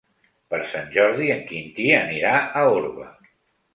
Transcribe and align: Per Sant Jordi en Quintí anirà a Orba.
Per 0.53 0.59
Sant 0.69 0.87
Jordi 0.95 1.29
en 1.35 1.45
Quintí 1.51 1.87
anirà 1.99 2.33
a 2.39 2.65
Orba. 2.79 3.11